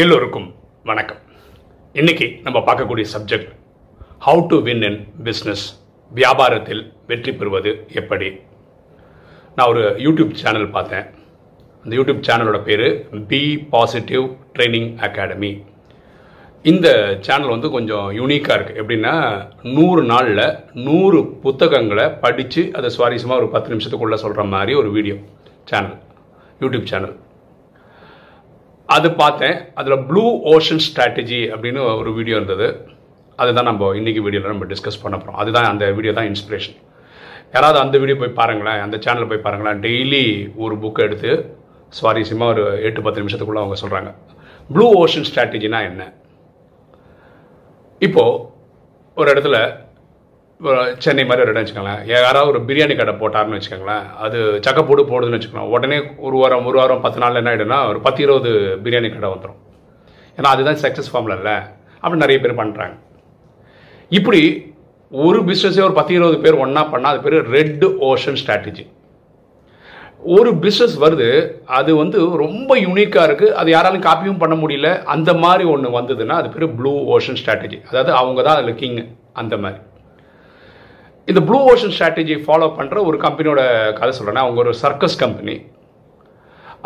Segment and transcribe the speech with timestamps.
[0.00, 0.46] எல்லோருக்கும்
[0.88, 1.18] வணக்கம்.
[1.94, 3.48] இன்னைக்கு நம்ம பார்க்கக்கூடிய subject
[4.26, 5.64] how to win in business
[6.10, 6.80] வியாபாரத்தில்
[7.10, 8.28] வெற்றி பெறுவது எப்படி?
[9.56, 11.06] நான் ஒரு யூடியூப் சேனல் பார்த்தேன்.
[11.84, 12.86] அந்த யூடியூப் சேனலோட பேர்
[13.32, 13.40] பி
[13.74, 14.24] பாசிட்டிவ்
[14.54, 15.52] ட்ரைனிங் அகாடமி
[16.64, 16.86] இந்த
[17.26, 19.14] சேனல் வந்து கொஞ்சம் யூனிக்காக இருக்குது எப்படின்னா
[19.76, 20.44] நூறு நாளில்
[20.86, 25.18] நூறு புத்தகங்களை படித்து அதை சுவாரஸ்யமாக ஒரு பத்து நிமிஷத்துக்குள்ளே சொல்கிற மாதிரி ஒரு வீடியோ
[25.72, 25.98] சேனல்
[26.64, 27.14] யூடியூப் சேனல்
[28.94, 29.56] அது பார்த்தேன்.
[29.80, 32.66] அதில் ப்ளூ ஓஷன் ஸ்ட்ராட்டஜி அப்படின்னு ஒரு வீடியோ இருந்தது.
[33.42, 36.78] அதுதான் நம்ம இன்றைக்கி வீடியோவில் நம்ம டிஸ்கஸ் பண்ண போகிறோம் அதுதான் அந்த வீடியோ தான் இன்ஸ்பிரேஷன்
[37.54, 39.80] யாராவது அந்த வீடியோ போய் பாருங்களேன் அந்த சேனலில் போய் பாருங்களேன்.
[39.86, 40.24] டெய்லி
[40.64, 41.30] ஒரு புக்கை எடுத்து
[41.98, 44.10] சுவாரஸ்யமாக ஒரு எட்டு பத்து நிமிஷத்துக்குள்ளே அவங்க சொல்கிறாங்க
[44.74, 46.02] ப்ளூ ஓஷன் ஸ்ட்ராட்டஜினா என்ன?
[48.06, 48.38] இப்போது
[49.16, 49.56] ஒரு இடத்துல
[51.04, 52.02] சென்னை மாதிரி ஒரு இடம் வச்சுக்கோங்களேன்.
[52.10, 54.04] யாராவது ஒரு பிரியாணி கடை போட்டார்னு வச்சுக்கோங்களேன்.
[54.24, 58.20] அது சக்கப்போடு போடுதுன்னு வச்சுக்கோங்களேன் உடனே ஒரு வாரம் ஒரு வாரம் பத்து நாள் என்ன ஆகிடும்னா ஒரு பத்து
[58.26, 58.50] இருபது
[58.84, 59.60] பிரியாணி கடை வந்துடும்
[60.38, 61.56] ஏன்னா அதுதான் சக்ஸஸ் ஃபார்மில் இல்லை.
[62.02, 62.96] அப்படின்னு நிறைய பேர் பண்ணுறாங்க
[64.18, 64.42] இப்படி
[65.10, 68.84] ஒரு பிஸ்னஸே ஒரு பத்து இருபது பேர் ஒன்றா பண்ணால் அது பேர் ரெட் ஓஷன் ஸ்ட்ராட்டஜி
[70.36, 71.28] ஒரு பிஸ்னஸ் வருது
[71.78, 74.90] அது வந்து ரொம்ப யூனிக்காக இருக்குது அது யாராலும் காப்பியும் பண்ண முடியல.
[75.14, 79.00] அந்த மாதிரி ஒன்று வந்ததுன்னா அது பேர் ப்ளூ ஓஷன் ஸ்ட்ராட்டஜி அதாவது அவங்க தான் அதில் கிங்
[79.42, 79.80] அந்த மாதிரி.
[81.28, 83.60] இந்த ப்ளூ ஓஷன் ஸ்ட்ராட்டஜி ஃபாலோ பண்ணுற ஒரு கம்பெனியோட
[83.98, 85.54] கதை சொல்கிறேன்னா அவங்க ஒரு சர்க்கஸ் கம்பெனி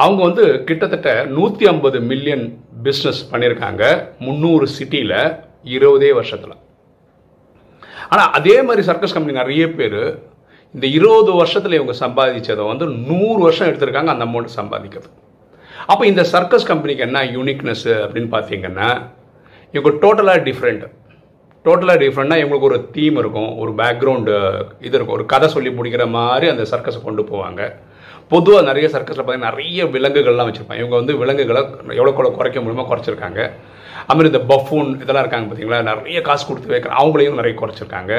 [0.05, 2.45] அவங்க வந்து கிட்டத்தட்ட நூற்றி ஐம்பது மில்லியன்
[2.87, 3.83] பிஸ்னஸ் பண்ணியிருக்காங்க
[4.25, 5.15] முந்நூறு சிட்டியில்
[5.77, 6.57] இருபதே வருஷத்தில்.
[8.13, 10.01] ஆனால் அதே மாதிரி சர்க்கஸ் கம்பெனி நிறைய பேர்
[10.75, 15.11] இந்த இருபது வருஷத்தில் இவங்க சம்பாதிச்சதை வந்து நூறு வருஷம் எடுத்திருக்காங்க அந்த அமௌண்ட் சம்பாதிக்கிறது.
[15.93, 18.91] அப்போ இந்த சர்க்கஸ் கம்பெனிக்கு என்ன யூனிக்னஸ் அப்படின்னு பார்த்தீங்கன்னா
[19.75, 20.85] இவங்க டோட்டலாக டிஃப்ரெண்ட்
[21.67, 24.35] டோட்டலாக டிஃப்ரெண்ட்னா இவங்களுக்கு ஒரு தீம் இருக்கும் ஒரு பேக்ரவுண்டு
[24.87, 25.17] இது இருக்கும்.
[25.19, 27.63] ஒரு கதை சொல்லி முடிக்கிற மாதிரி அந்த சர்க்கஸை கொண்டு போவாங்க.
[28.33, 30.83] பொதுவாக நிறைய சர்க்கஸில் பார்த்தீங்கன்னா நிறைய விலங்குகள்லாம் வச்சுருப்பாங்க.
[30.83, 31.61] இவங்க வந்து விலங்குகளை
[31.99, 33.41] எவ்வளோக்கு எவ்வளோ குறைக்க முடியுமோ குறைச்சிருக்காங்க.
[34.07, 38.13] அதுமாதிரி இந்த பஃபூன் இதெல்லாம் இருக்காங்க பார்த்தீங்களா நிறைய காசு கொடுத்து வைக்கிற அவங்களையும் நிறைய குறைச்சிருக்காங்க.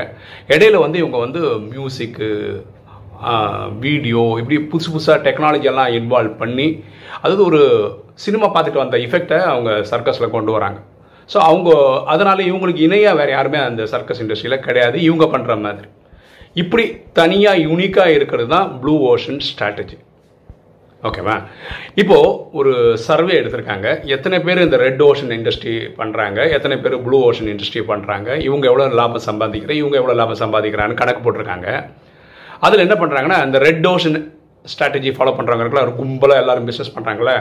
[0.56, 1.42] இடையில வந்து இவங்க வந்து
[1.73, 2.30] மியூசிக்கு
[3.86, 6.68] வீடியோ இப்படி புதுசு புதுசாக டெக்னாலஜியெல்லாம் இன்வால்வ் பண்ணி
[7.22, 7.62] அதாவது ஒரு
[8.25, 10.80] சினிமா பார்த்துட்டு வந்த எஃபெக்டை அவங்க சர்க்கஸில் கொண்டு வராங்க.
[11.33, 11.69] ஸோ அவங்க
[12.13, 14.97] அதனால் இவங்களுக்கு இணையாக வேறு யாருமே அந்த சர்க்கஸ் இண்டஸ்ட்ரியில் கிடையாது.
[15.07, 15.88] இவங்க பண்ணுற மாதிரி.
[16.61, 16.83] இப்படி
[17.19, 19.97] தனியாக யூனிக்காக இருக்கிறது தான் ப்ளூ ஓஷன் ஸ்ட்ராட்டஜி
[21.07, 21.35] ஓகேவா
[22.01, 22.29] இப்போது
[22.59, 22.71] ஒரு
[23.07, 23.88] சர்வே எடுத்திருக்காங்க.
[24.15, 28.88] எத்தனை பேர் இந்த ரெட் ஓஷன் இண்டஸ்ட்ரி பண்ணுறாங்க எத்தனை பேர் ப்ளூ ஓஷன் இண்டஸ்ட்ரி பண்ணுறாங்க இவங்க எவ்வளோ
[29.01, 31.67] லாபம் சம்பாதிக்கிறேன் இவங்க எவ்வளோ லாபம் சம்பாதிக்கிறான்னு கணக்கு போட்டிருக்காங்க.
[32.65, 34.17] அதில் என்ன பண்ணுறாங்கன்னா அந்த ரெட் ஓஷன்
[34.72, 37.35] ஸ்ட்ராட்டஜி ஃபாலோ பண்ணுறவங்களுக்குலாம் ஒரு கும்பலாக எல்லாரும் பிஸ்னஸ் பண்ணுறாங்களே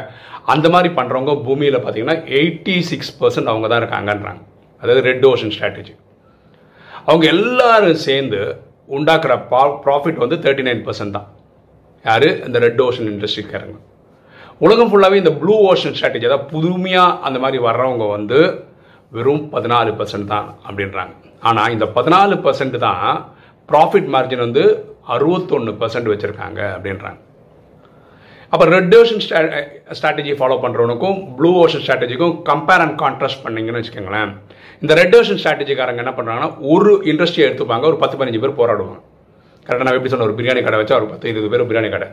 [0.55, 4.41] அந்த மாதிரி பண்ணுறவங்க பூமியில் பார்த்தீங்கன்னா எயிட்டி சிக்ஸ் பர்சன்ட் அவங்க தான் இருக்காங்கன்றாங்க.
[4.83, 5.95] அதாவது ரெட் ஓஷன் ஸ்ட்ராட்டஜி
[7.09, 8.41] அவங்க எல்லாரும் சேர்ந்து
[8.97, 11.29] உண்டாக்குற பா ப்ராஃபிட் வந்து தேர்ட்டி நைன் பர்சன்ட் தான்.
[12.05, 12.29] யார்?
[12.49, 13.79] இந்த ரெட் ஓஷன் இண்டஸ்ட்ரிக்காரங்க
[14.65, 18.39] உலகம் ஃபுல்லாகவே இந்த ப்ளூ ஓஷன் ஸ்ட்ராட்டஜி அதாவது புதுமையாக அந்த மாதிரி வர்றவங்க வந்து
[19.17, 21.13] வெறும் பதினாலு பர்சன்ட் தான் அப்படின்றாங்க.
[21.49, 23.03] ஆனால் இந்த பதினாலு பர்சன்ட் தான்
[23.69, 24.63] ப்ராஃபிட் மார்ஜின் வந்து
[25.15, 27.21] அறுபத்தொன்று பர்சன்ட் வச்சுருக்காங்க அப்படின்றாங்க.
[28.53, 29.23] அப்போ ரெட் ஓஷன்
[29.99, 34.33] ஸ்ட்ராட்டஜி ஃபாலோ பண்ணுறவனுக்கும் ப்ளூ ஓஷன் ஸ்ட்ராட்டஜிக்கும் கம்பேர் அண்ட் கான்ட்ராஸ்ட் பண்ணிங்கன்னு வச்சுக்கோங்களேன்.
[34.83, 38.99] இந்த ரெட் ஓஷன் ஸ்ட்ராட்டஜிக்காரங்க என்ன பண்ணுறாங்கன்னா ஒரு இண்டஸ்ட்ரியை எடுத்துப்பாங்க ஒரு பத்து பதினஞ்சு பேர் போராடுவாங்க.
[39.67, 42.09] கரெக்டாக நான் எப்படி சொன்ன ஒரு பிரியாணி கடை வச்சா ஒரு பத்து இருபது பேர் பிரியாணி கடை.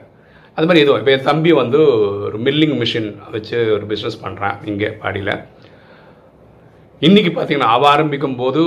[0.57, 1.79] அது மாதிரி எதுவும் இப்போ என் தம்பி வந்து
[2.27, 5.33] ஒரு மில்லிங் மிஷின் வச்சு ஒரு பிஸ்னஸ் பண்ணுறான் இங்கே பாடியில்.
[7.01, 8.61] இன்றைக்கி பார்த்தீங்கன்னா அவள் ஆரம்பிக்கும் போது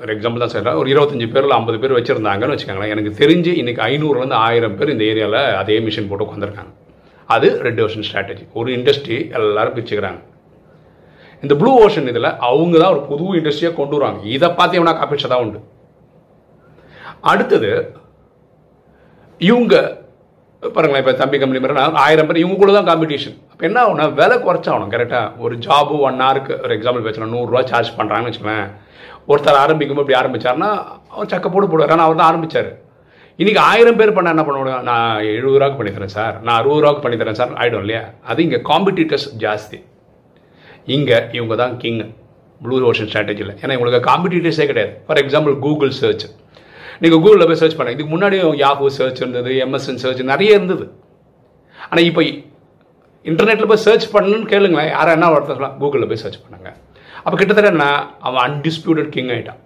[0.00, 2.92] ஒரு எக்ஸாம்பிள் தான் சொல்கிறேன் ஒரு இருபத்தஞ்சி பேரில் ஐம்பது பேர் வச்சுருந்தாங்கன்னு வச்சுக்கோங்களேன்.
[2.94, 6.72] எனக்கு தெரிஞ்சு இன்றைக்கி ஐநூறுலேருந்து ஆயிரம் பேர் இந்த ஏரியாவில் அதே மிஷின் போட்டு உட்காந்துருக்காங்க
[7.34, 10.20] அது ரெட் ஓஷன் ஸ்ட்ராட்டஜி ஒரு இண்டஸ்ட்ரி எல்லாரும் பிரிச்சுக்கிறாங்க.
[11.42, 14.22] இந்த ப்ளூ ஓஷன் இதில் அவங்க தான் ஒரு புது இண்டஸ்ட்ரியாக கொண்டு வருவாங்க.
[14.36, 15.60] இதை பார்த்து எவனா காப்பிச்சா உண்டு.
[17.32, 17.72] அடுத்தது
[19.40, 19.74] இவங்க
[20.62, 24.92] பாருங்களேன் இப்போ தம்பி கம்பெனி மாதிரி ஆயிரம் பேர் இவங்களுக்குள்ள தான் காம்படிஷன் அப்போ என்ன ஆகும்னா விலை குறைச்சாகணும்
[24.94, 28.68] கரெக்டாக ஒரு ஜாபு ஒன் ஹவருக்கு ஒரு எக்ஸாம்பிள் வச்சுனா நூறுரூவா சார்ஜ் பண்ணுறாங்கன்னு வச்சுக்கோங்களேன்.
[29.30, 30.70] ஒருத்தர் ஆரம்பிக்கும்போது இப்படி ஆரம்பிச்சார்னா
[31.14, 31.92] அவர் சக்க போட்டு போடுவார்.
[31.94, 32.70] ஆனால் அவர் தான் ஆரம்பித்தார்
[33.40, 36.36] இன்றைக்கி ஆயிரம் பேர் பண்ணால் என்ன பண்ண முடியும் நான் எழுபது ரூபாய்க்கு பண்ணித்தரேன் சார்.
[36.46, 37.52] நான் அறுபது ரூபாய்க்கு பண்ணித்தரேன் சார்.
[37.60, 38.02] ஆகிடும் இல்லையா?
[38.30, 39.78] அது இங்கே காம்படிட்டர்ஸ் ஜாஸ்தி.
[40.96, 42.02] இங்கே இவங்க தான் கிங்
[42.64, 44.92] ப்ளூ ஓஷன் ஸ்ட்ராட்டஜியில் ஏன்னா இவங்களுக்கு காம்படிட்டர்ஸே கிடையாது.
[45.06, 46.26] ஃபார் எக்ஸாம்பிள் கூகுள் சர்ச்
[47.02, 47.96] நீங்கள் கூகுளில் போய் சர்ச் பண்ணுங்க.
[47.96, 50.86] இதுக்கு முன்னாடி யாஹூ சர்ச் இருந்தது எம்எஸ்என் சர்ச் நிறைய இருந்தது.
[51.88, 52.22] ஆனால் இப்போ
[53.30, 54.90] இன்டர்நெட்டில் போய் சர்ச் பண்ணணும்னு கேளுங்களேன்.
[54.96, 56.70] யாரும் என்ன ஒருத்தர் கூகுளில் போய் சர்ச் பண்ணுங்க.
[57.24, 57.86] அப்போ கிட்டத்தட்ட என்ன
[58.28, 59.60] அவன் அன்டிஸ்பியூட்டட் கிங் ஆகிட்டான்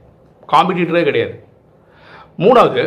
[0.53, 1.35] காம்படிட்டரே கிடையாது.
[2.45, 2.83] மூணாவது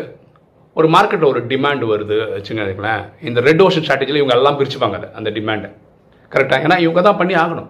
[0.79, 5.69] ஒரு மார்க்கெட்டில் ஒரு டிமாண்ட் வருது வச்சுங்களேன் இந்த ரெட் ஓஷன் ஸ்ட்ராட்டஜியில் இவங்க எல்லாம் பிரிச்சுப்பாங்க அந்த டிமாண்டை
[6.33, 7.69] கரெக்டாக ஏன்னா இவங்க தான் பண்ணி ஆகணும்.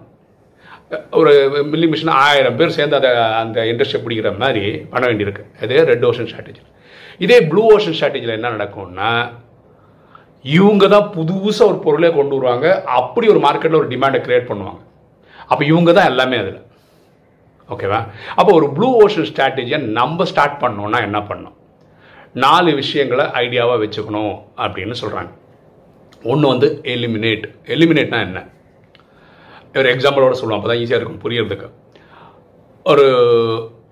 [1.18, 1.32] ஒரு
[1.70, 3.10] மில்லி மிஷின் ஆயிரம் பேர் சேர்ந்து அதை
[3.42, 4.62] அந்த இண்டஸ்ட்ரியை பிடிக்கிற மாதிரி
[4.92, 5.44] பண்ண வேண்டியிருக்கு.
[5.64, 6.62] இதே ரெட் ஓஷன் ஸ்ட்ராட்டஜி
[7.24, 9.10] இதே ப்ளூ ஓஷன் ஸ்ட்ராட்டஜியில் என்ன நடக்கும்னா
[10.44, 12.66] இவங்க தான் புதுசாக ஒரு பொருளே கொண்டு வருவாங்க.
[12.98, 14.80] அப்படி ஒரு மார்க்கெட்டில் ஒரு டிமாண்டை கிரியேட் பண்ணுவாங்க.
[15.50, 16.60] அப்போ இவங்க தான் எல்லாமே அதில்.
[17.70, 18.00] ஓகேவா
[18.38, 21.56] அப்போ ஒரு ப்ளூ ஓஷன் ஸ்ட்ராட்டஜியை நம்ம ஸ்டார்ட் பண்ணோன்னா என்ன பண்ணோம்
[22.44, 24.34] நாலு விஷயங்களை ஐடியாவாக வச்சுக்கணும்
[24.64, 25.32] அப்படின்னு சொல்கிறாங்க
[26.32, 28.40] ஒன்று வந்து எலிமினேட் எலிமினேட்னா என்ன?
[29.80, 31.68] ஒரு எக்ஸாம்பிளோட சொல்லுவோம் அப்போ தான் ஈஸியாக இருக்கும் புரியறதுக்கு.
[32.86, 33.04] ஒரு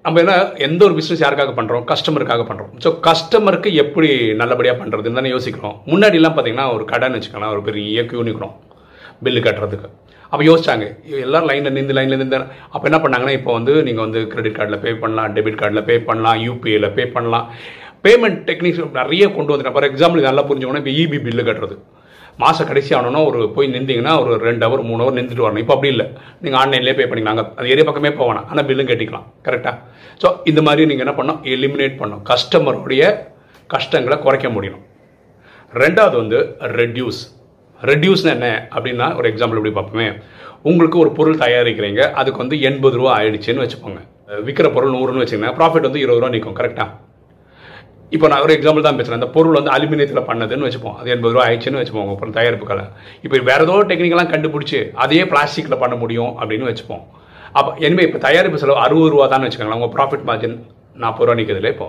[0.06, 0.32] நம்ம என்ன
[0.66, 4.08] எந்த ஒரு பிஸ்னஸ் யாருக்காக பண்ணுறோம் கஸ்டமருக்காக பண்ணுறோம் ஸோ கஸ்டமருக்கு எப்படி
[4.40, 5.76] நல்லபடியாக பண்ணுறதுன்னு தானே யோசிக்கிறோம்.
[5.92, 8.56] முன்னாடிலாம் பார்த்தீங்கன்னா ஒரு கடைன்னு வச்சுக்கலாம் ஒரு பெரிய கியூ நிற்கணும்
[9.26, 9.88] பில்லு கட்டுறதுக்கு.
[10.30, 10.84] அப்போ யோசிச்சாங்க
[11.24, 12.38] எல்லாரும் லைனில் நின்று லைனில் நின்று
[12.74, 16.38] அப்போ என்ன பண்ணாங்கன்னா இப்போ வந்து நீங்கள் வந்து கிரெடிட் கார்டில் பே பண்ணலாம் டெபிட் கார்டில் பே பண்ணலாம்
[16.46, 17.46] யூபிஐயில் பே பண்ணலாம்.
[18.06, 21.76] பேமெண்ட் டெக்னிக்ஸ் நிறைய கொண்டு வந்துட்டேன் ஃபார் எக்ஸாம்பிள் நல்லா புரிஞ்சுக்கணும் இப்போ இபி பில்லு கட்டுறது.
[22.42, 25.62] மாதம் கடைசி ஆனோன்னா ஒரு போய் நின்றீங்கன்னா ஒரு ரெண்டு ஹவர் மூணு ஹவர் நின்றுட்டு வரணும்.
[25.64, 26.06] இப்போ அப்படி இல்லை.
[26.44, 27.36] நீங்கள் ஆன்லைன்லேயே பே பண்ணிக்கலாம்.
[27.36, 29.26] அங்கே அந்த ஏரியா பக்கமே போவேணாம் ஆனால் பில்லும் கட்டிக்கலாம்.
[29.46, 29.76] கரெக்டாக
[30.22, 31.40] ஸோ இந்த மாதிரி நீங்கள் என்ன பண்ணணும்?
[31.54, 33.04] எலிமினேட் பண்ணும் கஸ்டமருடைய
[33.74, 34.82] கஷ்டங்களை குறைக்க முடியும்
[35.82, 36.40] ரெண்டாவது வந்து
[36.80, 37.22] ரெடியூஸ்
[37.90, 38.48] ரெடியூஸ்னு என்ன?
[38.74, 40.08] அப்படின்னா ஒரு எக்ஸாம்பிள் எப்படி பார்ப்போமே.
[40.70, 42.02] உங்களுக்கு ஒரு பொருள் தயாரிக்கிறீங்க.
[42.20, 44.00] அதுக்கு வந்து எண்பது ரூபா ஆயிடுச்சுன்னு வச்சுக்கோங்க.
[44.46, 45.50] விற்கிற பொருள் நூறுன்னு வச்சுக்கோங்க.
[45.58, 46.90] ப்ராஃபிட் வந்து இருபது ரூபா நிற்கும் கரெக்டாக
[48.12, 50.96] இப்போ நான் ஒரு எக்ஸாம்பிள் தான் பேசுகிறேன் அந்த பொருள் வந்து அலுமினியத்தில் பண்ணதுன்னு வச்சுப்போம்.
[51.00, 52.84] அது எண்பது ரூபா ஆயிடுச்சுன்னு வச்சுப்போம் அப்புறம் தயாரிப்புகளை
[53.24, 57.04] இப்போ வேற ஏதோ டெக்னிக்கெல்லாம் கண்டுபிடிச்சி அதே பிளாஸ்டிக்கில் பண்ண முடியும் அப்படின்னு வச்சுப்போம்.
[57.58, 59.80] அப்போ இனிமேல் இப்போ தயாரிப்பு செலவு அறுபது ரூபா தான் வச்சுக்கோங்களேன்.
[59.80, 60.56] உங்கள் ப்ராஃபிட் மார்ஜின்
[61.04, 61.88] நாற்பது ரூபா நிற்கிறதுல இப்போ.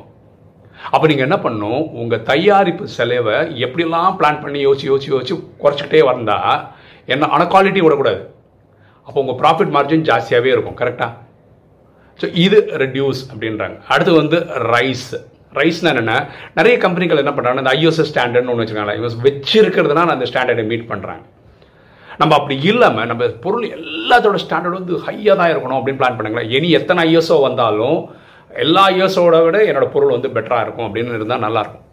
[0.93, 1.83] அப்போ நீங்கள் என்ன பண்ணணும்?
[2.01, 6.57] உங்கள் தயாரிப்பு செலவை எப்படிலாம் பிளான் பண்ணி யோசிச்சு யோசிச்சு யோசிச்சு குறைச்சிக்கிட்டே வந்தால்
[7.13, 8.21] என்ன ஆனால் குவாலிட்டி விடக்கூடாது.
[9.07, 10.77] அப்போ உங்கள் ப்ராஃபிட் மார்ஜின் ஜாஸ்தியாகவே இருக்கும்.
[10.81, 11.11] கரெக்டாக
[12.19, 13.77] ஸோ இது ரெடியூஸ் அப்படின்றாங்க.
[13.93, 14.37] அடுத்து வந்து
[14.73, 15.09] ரைஸ்
[15.59, 16.17] ரைஸ்னா என்னென்னா
[16.59, 18.95] நிறைய கம்பெனிகள் என்ன பண்ணுறாங்க இந்த ஐஎஸ்எஸ் ஸ்டாண்டர்ட்னு ஒன்று வச்சுருக்காங்க.
[18.99, 21.23] இவங்க வச்சிருக்கிறதுனால அந்த ஸ்டாண்டர்டை மீட் பண்ணுறாங்க
[22.21, 26.51] நம்ம அப்படி இல்லாமல் நம்ம பொருள் எல்லாத்தோட ஸ்டாண்டர்ட் வந்து ஹையாக தான் இருக்கணும் அப்படின்னு பிளான் பண்ணுங்களேன்.
[26.57, 27.97] இனி எத்தனை ஐஎஸ்ஓ வந்தாலும்
[28.51, 31.83] எல்லா ஐஎஸ்ஓட விட என்னோட பொருள் வந்து பெட்டராக இருக்கும் அப்படின்னு இருந்தால் நல்லாயிருக்கும்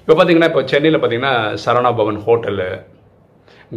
[0.00, 1.32] இப்போ பார்த்தீங்கன்னா இப்போ சென்னையில் பார்த்தீங்கன்னா
[1.64, 2.68] Saravana Bhavan hotel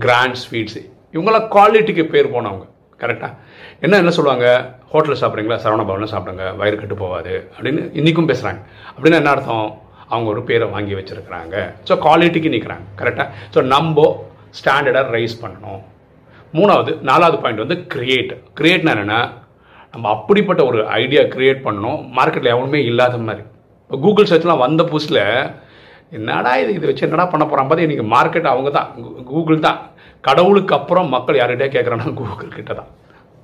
[0.04, 0.82] grand sweets
[1.16, 2.66] இவங்களாம் குவாலிட்டிக்கு பேர் போனவங்க.
[3.04, 3.32] கரெக்டாக
[3.86, 4.48] என்ன என்ன சொல்லுவாங்க?
[4.92, 5.60] ஹோட்டலில் சாப்பிட்றீங்களா?
[5.64, 6.46] சரவண பவனில் சாப்பிடுங்க.
[6.60, 8.62] வயிறு கட்டு போகாது அப்படின்னு இன்றைக்கும் பேசுகிறாங்க
[8.96, 9.70] அப்படின்னா என்ன அர்த்தம்?
[10.14, 11.56] அவங்க ஒரு பேரை வாங்கி வச்சுருக்கிறாங்க.
[11.88, 14.08] ஸோ குவாலிட்டிக்கு நிற்கிறாங்க கரெக்டாக ஸோ நம்ம
[14.60, 15.82] ஸ்டாண்டர்டாக ரைஸ் பண்ணணும்.
[16.58, 19.20] மூணாவது நாலாவது பாயிண்ட் வந்து கிரியேட் கிரியேட்னா என்னென்னா
[19.94, 22.00] நம்ம அப்படிப்பட்ட ஒரு ஐடியா கிரியேட் பண்ணணும்.
[22.18, 23.44] மார்க்கெட்டில் எவனுமே இல்லாத மாதிரி.
[23.86, 25.24] இப்போ கூகுள் சர்ச்லாம் வந்த புதுசில்
[26.18, 26.72] என்னடா இது?
[26.78, 28.90] இதை வச்சு என்னடா பண்ண போகிறான் பார்த்து இன்றைக்கி மார்க்கெட் அவங்க தான்.
[29.32, 29.80] கூகுள் தான்.
[30.28, 32.92] கடவுளுக்கு அப்புறம் மக்கள் யார்கிட்டே கேட்குறாங்கன்னா கூகுள் கிட்ட தான்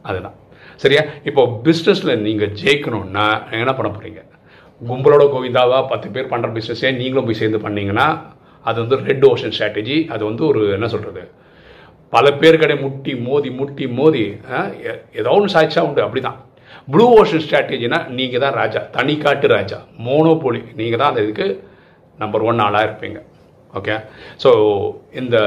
[0.06, 0.36] அதுதான்.
[0.84, 1.04] சரியா?
[1.30, 3.26] இப்போ பிஸ்னஸில் நீங்கள் ஜெயிக்கணும்னா
[3.62, 4.22] என்ன பண்ண போகிறீங்க
[4.82, 8.08] கும்பலோட கோவிந்தாவா பத்து பேர் பண்ணுற பிஸ்னஸே நீங்களும் போய் சேர்ந்து பண்ணீங்கன்னா
[8.66, 11.24] அது வந்து ரெட் ஓஷன் ஸ்ட்ராட்டஜி அது வந்து ஒரு என்ன சொல்கிறது
[12.14, 14.24] பல பேர் கடை முட்டி மோதி முட்டி மோதி
[15.20, 16.02] ஏதோ ஒன்று சாய்ச்சா உண்டு.
[16.06, 16.38] அப்படி தான்
[16.94, 18.82] ப்ளூ ஓஷன் ஸ்ட்ராட்டஜினா நீங்கள் தான் ராஜா.
[18.98, 19.80] தனி காட்டு ராஜா.
[20.06, 21.48] மோனோபோலி நீங்கள் தான் அந்த இதுக்கு
[22.20, 23.20] நம்பர் ஒன் ஆளாக இருப்பீங்க.
[23.74, 23.96] ஓகே
[24.44, 24.50] ஸோ
[25.22, 25.38] இந்த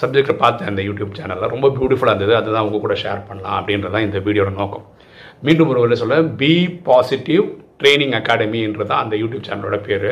[0.00, 2.34] சப்ஜெக்டை பார்த்த அந்த யூடியூப் சேனலில் ரொம்ப பியூட்டிஃபுல்லாக இருந்தது.
[2.40, 4.86] அதுதான் உங்கள் கூட ஷேர் பண்ணலாம் அப்படின்றது தான் இந்த வீடியோட நோக்கம்.
[5.46, 6.52] மீண்டும் ஒரு சொல்ல பி
[6.88, 7.44] பாசிட்டிவ்
[7.82, 10.10] ட்ரைனிங் அகாடமின்றது அந்த யூடியூப் சேனலோட பேர்.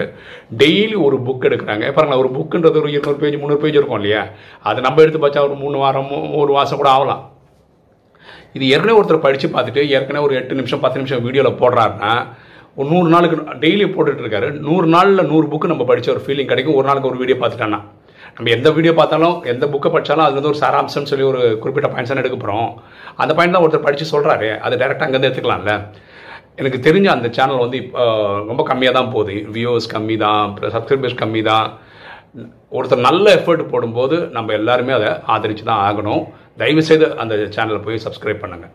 [0.60, 1.86] டெய்லி ஒரு புக் எடுக்கிறாங்க.
[1.96, 4.22] பாருங்களா ஒரு புக்குன்றது ஒரு இருநூறு பேஜ் முந்நூறு பேஜ் இருக்கும் இல்லையா?
[4.68, 6.12] அது நம்ம எடுத்து பார்த்தா ஒரு மூணு வாரம்
[6.42, 7.24] ஒரு மாதம் கூட ஆகலாம்.
[8.56, 12.12] இது ஏற்கனவே ஒருத்தர் படித்து பார்த்துட்டு ஏற்கனவே ஒரு எட்டு நிமிஷம் பத்து நிமிஷம் வீடியோவில் போடுறாருன்னா
[12.76, 14.48] ஒரு நூறு நாளுக்கு டெய்லி போட்டுட்ருக்காரு.
[14.66, 16.76] நூறு நாளில் நூறு புக்கு நம்ம படித்த ஒரு ஃபீலிங் கிடைக்கும்.
[16.80, 17.80] ஒரு நாளுக்கு ஒரு வீடியோ பார்த்துட்டானா
[18.36, 22.12] நம்ம எந்த வீடியோ பார்த்தாலும் எந்த புக்கை படித்தாலும் அது வந்து ஒரு சாராம்சம்னு சொல்லி ஒரு குறிப்பிட்ட பாயிண்ட்ஸ்
[22.12, 22.70] தான் எடுக்க போகிறோம்
[23.22, 25.74] அந்த பாயிண்ட் தான் ஒருத்தர் படித்து சொல்கிறாரு அது டேரெக்டாக அங்கேருந்து எடுத்துக்கலாம்ல.
[26.60, 28.04] எனக்கு தெரிஞ்ச அந்த சேனல் வந்து இப்போ
[28.50, 29.34] ரொம்ப கம்மியாக தான் போகுது.
[29.56, 30.42] வியூஸ் கம்மி தான்
[30.76, 31.66] சப்ஸ்கிரைபர்ஸ் கம்மி தான்
[32.78, 36.22] ஒருத்தர் நல்ல எஃபர்ட் போடும்போது நம்ம எல்லாருமே அதை ஆதரித்து தான் ஆகணும்.
[36.62, 38.74] தயவுசெய்து அந்த சேனலை போய் சப்ஸ்கிரைப் பண்ணுங்கள்